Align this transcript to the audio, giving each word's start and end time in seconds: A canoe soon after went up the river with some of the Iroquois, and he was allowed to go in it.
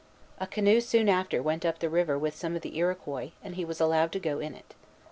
A 0.39 0.47
canoe 0.47 0.79
soon 0.81 1.07
after 1.07 1.43
went 1.43 1.63
up 1.63 1.77
the 1.77 1.87
river 1.87 2.17
with 2.17 2.35
some 2.35 2.55
of 2.55 2.63
the 2.63 2.75
Iroquois, 2.75 3.33
and 3.43 3.53
he 3.53 3.63
was 3.63 3.79
allowed 3.79 4.11
to 4.13 4.19
go 4.19 4.39
in 4.39 4.55
it. 4.55 4.73